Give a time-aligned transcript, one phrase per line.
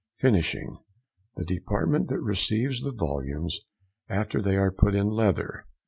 [0.17, 3.59] FINISHING.—The department that receives the volumes
[4.09, 5.67] after they are put in leather.